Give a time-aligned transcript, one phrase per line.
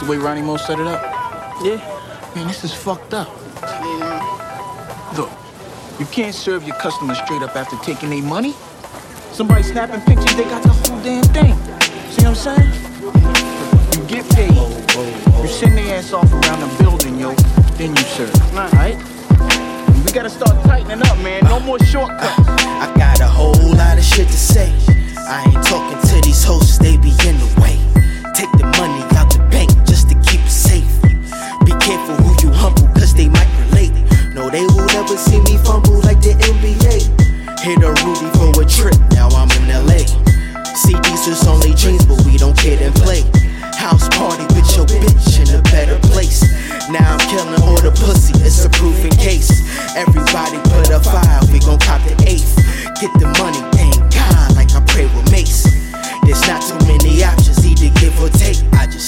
[0.00, 1.02] the way Ronnie Mo set it up?
[1.62, 1.76] Yeah.
[2.34, 3.28] Man, this is fucked up.
[5.16, 5.30] Look,
[5.98, 8.54] you can't serve your customers straight up after taking their money.
[9.32, 11.54] Somebody snapping pictures, they got the whole damn thing.
[12.10, 12.72] See what I'm saying?
[13.94, 14.54] You get paid.
[15.40, 17.34] You send their ass off around the building, yo.
[17.76, 18.34] Then you serve.
[18.54, 18.96] Alright?
[20.04, 21.44] We gotta start tightening up, man.
[21.44, 22.48] No more shortcuts.
[22.48, 24.72] I got a whole lot of shit to say.
[25.18, 27.59] I ain't talking to these hosts, they be in the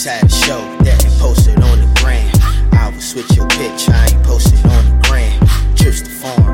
[0.04, 2.28] A show that ain't posted on the gram.
[2.72, 5.38] I will switch your bitch, I ain't posted on the gram.
[5.76, 6.51] Trips to foreign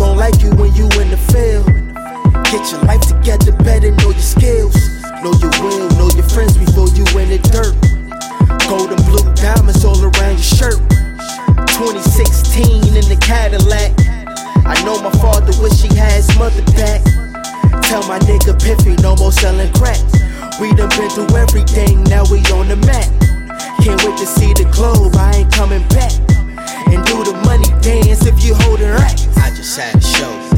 [0.00, 1.68] gon' like you when you in the field.
[2.48, 4.72] Get your life together, better know your skills.
[5.20, 7.76] Know your will, know your friends before you in the dirt.
[8.64, 10.80] Gold and blue diamonds all around your shirt.
[11.76, 13.92] 2016 in the Cadillac.
[14.64, 17.04] I know my father wish he had his mother back.
[17.84, 20.00] Tell my nigga Piffy no more selling crack.
[20.56, 23.04] We done been through everything, now we on the map.
[23.84, 26.19] Can't wait to see the globe, I ain't coming back.
[28.26, 29.26] If you holding racks.
[29.36, 30.49] I just had a show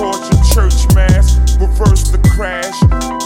[0.00, 1.38] who church mass.
[1.58, 2.80] Reverse the crash,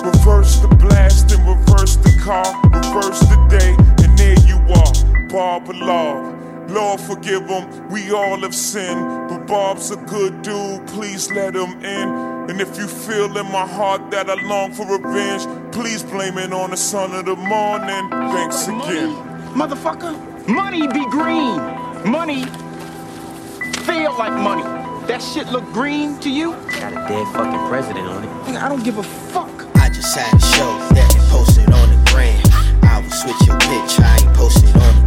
[0.05, 5.79] reverse the blast, and reverse the car, reverse the day, and there you are, Bobby
[5.79, 6.71] Love.
[6.71, 9.29] Lord forgive him, we all have sinned.
[9.29, 12.09] But Bob's a good dude, please let him in.
[12.51, 16.53] And if you feel in my heart that I long for revenge, please blame it
[16.53, 18.11] on the son of the morning.
[18.11, 19.15] Thanks again.
[19.55, 21.57] Motherfucker, money be green.
[22.11, 22.45] Money
[23.85, 24.84] feel like money.
[25.07, 26.53] That shit look green to you?
[26.81, 28.57] Got a dead fucking president on it.
[28.57, 29.51] I don't give a fuck.
[29.77, 32.41] I just had a show that ain't posted on the gram.
[32.85, 35.04] I will switch your pitch, I ain't posted on the